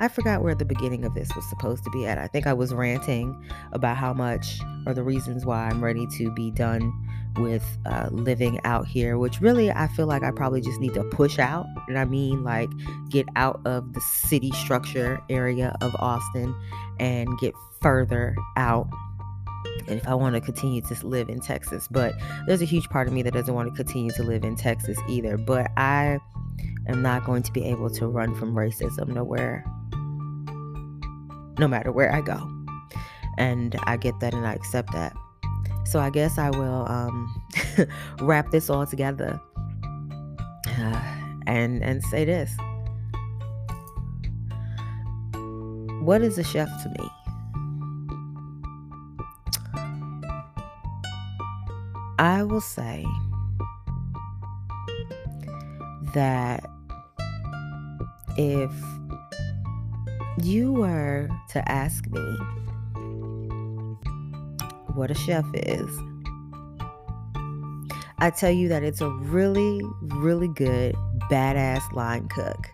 I 0.00 0.06
forgot 0.06 0.42
where 0.42 0.54
the 0.54 0.64
beginning 0.64 1.04
of 1.04 1.14
this 1.14 1.34
was 1.34 1.48
supposed 1.48 1.82
to 1.84 1.90
be 1.90 2.06
at. 2.06 2.18
I 2.18 2.28
think 2.28 2.46
I 2.46 2.52
was 2.52 2.72
ranting 2.72 3.36
about 3.72 3.96
how 3.96 4.12
much 4.12 4.60
or 4.86 4.94
the 4.94 5.02
reasons 5.02 5.44
why 5.44 5.68
I'm 5.68 5.82
ready 5.82 6.06
to 6.18 6.30
be 6.32 6.52
done 6.52 6.92
with 7.36 7.64
uh, 7.86 8.08
living 8.12 8.60
out 8.64 8.86
here, 8.86 9.18
which 9.18 9.40
really 9.40 9.70
I 9.70 9.88
feel 9.88 10.06
like 10.06 10.22
I 10.22 10.30
probably 10.30 10.60
just 10.60 10.80
need 10.80 10.94
to 10.94 11.04
push 11.04 11.38
out. 11.38 11.66
And 11.88 11.98
I 11.98 12.04
mean, 12.04 12.44
like, 12.44 12.70
get 13.08 13.26
out 13.34 13.60
of 13.64 13.92
the 13.92 14.00
city 14.00 14.52
structure 14.52 15.20
area 15.28 15.76
of 15.80 15.94
Austin 15.98 16.54
and 17.00 17.28
get 17.38 17.54
further 17.80 18.36
out. 18.56 18.88
And 19.88 19.98
if 19.98 20.06
I 20.06 20.14
want 20.14 20.34
to 20.34 20.40
continue 20.40 20.82
to 20.82 21.06
live 21.06 21.28
in 21.28 21.40
Texas, 21.40 21.88
but 21.90 22.14
there's 22.46 22.62
a 22.62 22.66
huge 22.66 22.88
part 22.90 23.08
of 23.08 23.14
me 23.14 23.22
that 23.22 23.32
doesn't 23.32 23.54
want 23.54 23.68
to 23.68 23.74
continue 23.74 24.12
to 24.12 24.22
live 24.22 24.44
in 24.44 24.54
Texas 24.54 24.98
either. 25.08 25.38
But 25.38 25.70
I 25.76 26.18
am 26.86 27.02
not 27.02 27.24
going 27.24 27.42
to 27.42 27.52
be 27.52 27.64
able 27.64 27.90
to 27.90 28.06
run 28.06 28.34
from 28.34 28.54
racism 28.54 29.08
nowhere 29.08 29.64
no 31.58 31.66
matter 31.66 31.90
where 31.90 32.12
I 32.12 32.20
go. 32.20 32.48
And 33.36 33.76
I 33.84 33.96
get 33.96 34.18
that 34.20 34.34
and 34.34 34.46
I 34.46 34.54
accept 34.54 34.92
that. 34.92 35.12
So 35.84 36.00
I 36.00 36.10
guess 36.10 36.38
I 36.38 36.50
will 36.50 36.86
um, 36.88 37.42
wrap 38.20 38.50
this 38.50 38.68
all 38.68 38.86
together 38.86 39.40
uh, 40.66 41.14
and 41.46 41.82
and 41.82 42.02
say 42.04 42.24
this. 42.24 42.54
What 46.02 46.22
is 46.22 46.38
a 46.38 46.44
chef 46.44 46.68
to 46.82 46.88
me? 46.90 47.10
I 52.18 52.42
will 52.42 52.60
say 52.60 53.04
that 56.14 56.68
if 58.36 58.72
you 60.42 60.72
were 60.72 61.28
to 61.50 61.70
ask 61.70 62.08
me 62.08 62.36
what 64.94 65.12
a 65.12 65.14
chef 65.14 65.44
is, 65.54 65.98
I 68.18 68.30
tell 68.30 68.50
you 68.50 68.68
that 68.68 68.82
it's 68.82 69.00
a 69.00 69.08
really, 69.08 69.80
really 70.02 70.48
good, 70.48 70.96
badass 71.30 71.92
line 71.92 72.26
cook 72.28 72.66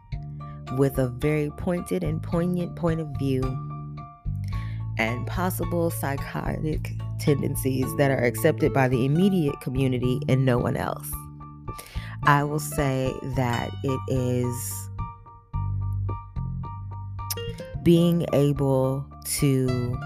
with 0.79 0.97
a 0.97 1.09
very 1.09 1.51
pointed 1.59 2.03
and 2.03 2.23
poignant 2.23 2.77
point 2.77 2.99
of 3.01 3.09
view 3.19 3.43
and 4.97 5.27
possible 5.27 5.91
psychotic 5.91 6.93
tendencies 7.25 7.87
that 7.97 8.11
are 8.11 8.23
accepted 8.23 8.73
by 8.73 8.87
the 8.87 9.05
immediate 9.05 9.59
community 9.61 10.21
and 10.29 10.45
no 10.45 10.59
one 10.59 10.77
else. 10.77 11.11
I 12.25 12.45
will 12.45 12.61
say 12.61 13.13
that 13.37 13.71
it 13.83 14.01
is 14.09 14.89
being 17.83 18.27
able 18.33 19.07
to 19.25 19.99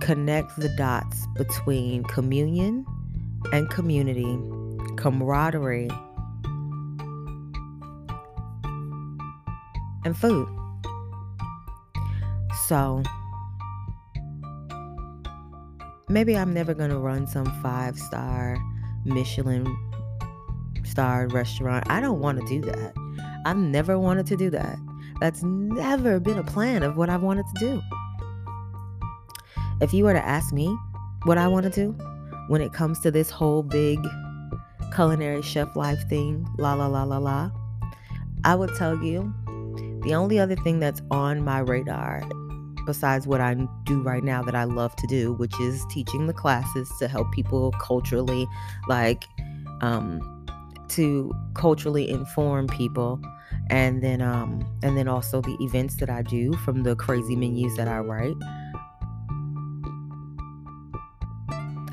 connect 0.00 0.56
the 0.58 0.68
dots 0.76 1.26
between 1.36 2.04
communion 2.04 2.84
and 3.52 3.68
community, 3.70 4.38
camaraderie, 4.96 5.88
and 10.04 10.16
food. 10.16 10.48
So, 12.66 13.02
maybe 16.14 16.38
I'm 16.38 16.54
never 16.54 16.74
going 16.74 16.90
to 16.90 16.98
run 16.98 17.26
some 17.26 17.46
five 17.60 17.98
star 17.98 18.56
Michelin 19.04 19.66
starred 20.84 21.32
restaurant. 21.32 21.84
I 21.90 22.00
don't 22.00 22.20
want 22.20 22.38
to 22.40 22.46
do 22.46 22.60
that. 22.70 22.94
I've 23.44 23.56
never 23.56 23.98
wanted 23.98 24.24
to 24.26 24.36
do 24.36 24.48
that. 24.50 24.78
That's 25.20 25.42
never 25.42 26.20
been 26.20 26.38
a 26.38 26.44
plan 26.44 26.84
of 26.84 26.96
what 26.96 27.10
I've 27.10 27.22
wanted 27.22 27.46
to 27.56 27.60
do. 27.60 27.82
If 29.80 29.92
you 29.92 30.04
were 30.04 30.12
to 30.12 30.24
ask 30.24 30.52
me 30.52 30.74
what 31.24 31.36
I 31.36 31.48
want 31.48 31.64
to 31.64 31.70
do 31.70 31.90
when 32.46 32.60
it 32.60 32.72
comes 32.72 33.00
to 33.00 33.10
this 33.10 33.28
whole 33.28 33.64
big 33.64 33.98
culinary 34.94 35.42
chef 35.42 35.74
life 35.74 36.08
thing, 36.08 36.46
la 36.58 36.74
la 36.74 36.86
la 36.86 37.02
la 37.02 37.18
la, 37.18 37.50
I 38.44 38.54
would 38.54 38.72
tell 38.76 39.02
you 39.02 39.34
the 40.04 40.14
only 40.14 40.38
other 40.38 40.54
thing 40.54 40.78
that's 40.78 41.02
on 41.10 41.44
my 41.44 41.58
radar 41.58 42.22
besides 42.86 43.26
what 43.26 43.40
I 43.40 43.54
do 43.84 44.02
right 44.02 44.22
now 44.22 44.42
that 44.42 44.54
I 44.54 44.64
love 44.64 44.94
to 44.96 45.06
do, 45.06 45.34
which 45.34 45.58
is 45.60 45.84
teaching 45.90 46.26
the 46.26 46.34
classes 46.34 46.90
to 46.98 47.08
help 47.08 47.30
people 47.32 47.72
culturally, 47.80 48.46
like, 48.88 49.24
um, 49.80 50.20
to 50.88 51.32
culturally 51.54 52.08
inform 52.08 52.66
people 52.68 53.20
and 53.70 54.02
then 54.02 54.20
um 54.20 54.64
and 54.82 54.96
then 54.96 55.08
also 55.08 55.40
the 55.40 55.56
events 55.60 55.96
that 55.96 56.10
I 56.10 56.22
do 56.22 56.52
from 56.52 56.82
the 56.82 56.94
crazy 56.96 57.36
menus 57.36 57.76
that 57.76 57.88
I 57.88 57.98
write. 57.98 58.36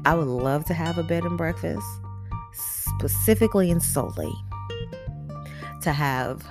I 0.04 0.15
would 0.15 0.27
love 0.27 0.65
to 0.65 0.73
have 0.73 0.97
a 0.97 1.04
bed 1.04 1.23
and 1.25 1.38
breakfast, 1.38 1.86
specifically 2.54 3.69
in 3.69 3.80
Sully, 3.80 4.34
to 5.84 5.93
have 5.93 6.43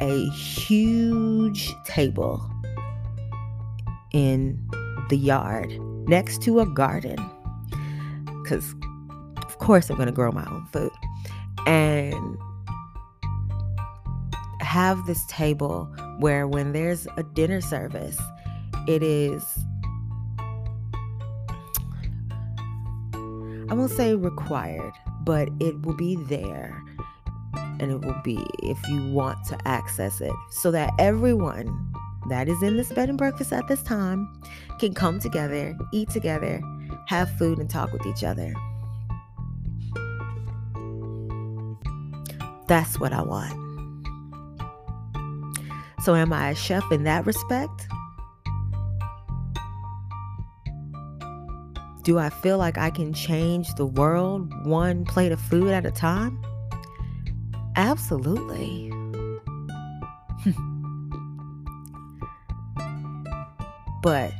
a 0.00 0.28
huge 0.28 1.74
table 1.86 2.38
in 4.12 4.68
the 5.08 5.16
yard 5.16 5.70
next 6.08 6.42
to 6.42 6.60
a 6.60 6.66
garden. 6.66 7.18
Because, 8.42 8.74
of 9.44 9.58
course, 9.58 9.90
I'm 9.90 9.96
going 9.96 10.06
to 10.06 10.12
grow 10.12 10.30
my 10.32 10.44
own 10.46 10.66
food. 10.66 10.92
And 11.66 12.38
have 14.60 15.06
this 15.06 15.24
table 15.26 15.84
where 16.18 16.46
when 16.46 16.72
there's 16.72 17.06
a 17.16 17.22
dinner 17.22 17.60
service, 17.60 18.20
it 18.86 19.02
is 19.02 19.42
I 23.68 23.74
won't 23.74 23.90
say 23.90 24.14
required, 24.14 24.92
but 25.24 25.48
it 25.58 25.82
will 25.82 25.96
be 25.96 26.14
there 26.14 26.80
and 27.80 27.90
it 27.90 28.00
will 28.00 28.20
be 28.22 28.38
if 28.62 28.78
you 28.88 29.12
want 29.12 29.44
to 29.46 29.58
access 29.66 30.20
it 30.20 30.32
so 30.50 30.70
that 30.70 30.90
everyone 30.98 31.92
that 32.28 32.48
is 32.48 32.62
in 32.62 32.76
this 32.76 32.92
bed 32.92 33.08
and 33.08 33.18
breakfast 33.18 33.52
at 33.52 33.66
this 33.68 33.82
time 33.82 34.28
can 34.78 34.94
come 34.94 35.18
together, 35.18 35.76
eat 35.92 36.10
together, 36.10 36.60
have 37.06 37.30
food, 37.38 37.58
and 37.58 37.70
talk 37.70 37.92
with 37.92 38.06
each 38.06 38.24
other. 38.24 38.52
That's 42.66 42.98
what 42.98 43.12
I 43.12 43.22
want. 43.22 43.66
So, 46.02 46.14
am 46.14 46.32
I 46.32 46.50
a 46.50 46.54
chef 46.54 46.84
in 46.92 47.04
that 47.04 47.26
respect? 47.26 47.88
Do 52.02 52.18
I 52.18 52.30
feel 52.30 52.58
like 52.58 52.78
I 52.78 52.90
can 52.90 53.12
change 53.12 53.74
the 53.74 53.86
world 53.86 54.52
one 54.64 55.04
plate 55.04 55.32
of 55.32 55.40
food 55.40 55.72
at 55.72 55.84
a 55.84 55.90
time? 55.90 56.40
Absolutely. 57.74 58.92
But 64.06 64.32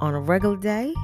on 0.00 0.14
a 0.14 0.20
regular 0.20 0.56
day, 0.56 0.94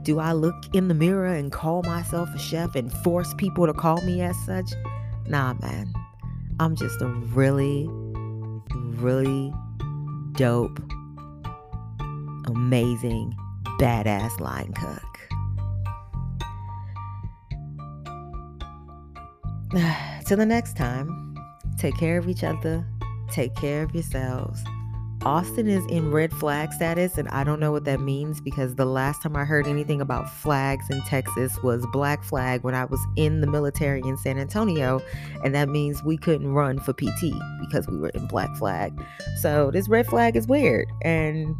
do 0.00 0.18
I 0.18 0.32
look 0.32 0.54
in 0.72 0.88
the 0.88 0.94
mirror 0.94 1.26
and 1.26 1.52
call 1.52 1.82
myself 1.82 2.30
a 2.34 2.38
chef 2.38 2.74
and 2.74 2.90
force 2.90 3.34
people 3.34 3.66
to 3.66 3.74
call 3.74 4.00
me 4.00 4.22
as 4.22 4.34
such? 4.46 4.72
Nah, 5.26 5.52
man. 5.60 5.92
I'm 6.58 6.74
just 6.74 7.02
a 7.02 7.06
really, 7.06 7.86
really 8.96 9.52
dope, 10.32 10.80
amazing 12.46 13.36
badass 13.78 14.40
line 14.40 14.72
cook. 14.72 15.18
Till 20.26 20.38
the 20.38 20.46
next 20.46 20.78
time, 20.78 21.36
take 21.78 21.98
care 21.98 22.16
of 22.16 22.26
each 22.26 22.42
other, 22.42 22.86
take 23.30 23.54
care 23.54 23.82
of 23.82 23.94
yourselves. 23.94 24.64
Austin 25.28 25.68
is 25.68 25.84
in 25.90 26.10
red 26.10 26.32
flag 26.32 26.72
status, 26.72 27.18
and 27.18 27.28
I 27.28 27.44
don't 27.44 27.60
know 27.60 27.70
what 27.70 27.84
that 27.84 28.00
means 28.00 28.40
because 28.40 28.76
the 28.76 28.86
last 28.86 29.20
time 29.20 29.36
I 29.36 29.44
heard 29.44 29.66
anything 29.66 30.00
about 30.00 30.30
flags 30.30 30.88
in 30.88 31.02
Texas 31.02 31.62
was 31.62 31.86
black 31.92 32.24
flag 32.24 32.64
when 32.64 32.74
I 32.74 32.86
was 32.86 32.98
in 33.16 33.42
the 33.42 33.46
military 33.46 34.00
in 34.00 34.16
San 34.16 34.38
Antonio, 34.38 35.02
and 35.44 35.54
that 35.54 35.68
means 35.68 36.02
we 36.02 36.16
couldn't 36.16 36.54
run 36.54 36.78
for 36.78 36.94
PT 36.94 37.34
because 37.60 37.86
we 37.88 37.98
were 37.98 38.08
in 38.08 38.26
black 38.26 38.56
flag. 38.56 38.98
So 39.42 39.70
this 39.70 39.86
red 39.86 40.06
flag 40.06 40.34
is 40.34 40.46
weird, 40.46 40.88
and 41.02 41.54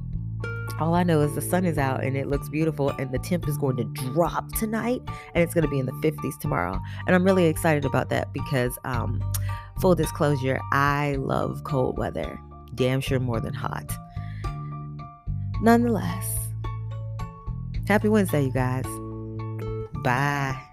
all 0.80 0.94
I 0.94 1.02
know 1.02 1.20
is 1.20 1.34
the 1.34 1.42
sun 1.42 1.66
is 1.66 1.76
out 1.76 2.02
and 2.02 2.16
it 2.16 2.26
looks 2.26 2.48
beautiful, 2.48 2.88
and 2.98 3.12
the 3.12 3.18
temp 3.18 3.46
is 3.48 3.58
going 3.58 3.76
to 3.76 3.84
drop 3.84 4.50
tonight, 4.54 5.02
and 5.34 5.44
it's 5.44 5.52
going 5.52 5.64
to 5.64 5.70
be 5.70 5.78
in 5.78 5.84
the 5.84 5.92
50s 5.92 6.38
tomorrow. 6.38 6.80
And 7.06 7.14
I'm 7.14 7.22
really 7.22 7.44
excited 7.44 7.84
about 7.84 8.08
that 8.08 8.32
because, 8.32 8.78
um, 8.84 9.22
full 9.78 9.94
disclosure, 9.94 10.58
I 10.72 11.16
love 11.18 11.64
cold 11.64 11.98
weather, 11.98 12.40
damn 12.78 13.00
sure 13.00 13.18
more 13.20 13.40
than 13.40 13.52
hot. 13.52 13.92
Nonetheless, 15.60 16.38
happy 17.86 18.08
Wednesday, 18.08 18.44
you 18.44 18.52
guys. 18.52 18.84
Bye. 20.04 20.67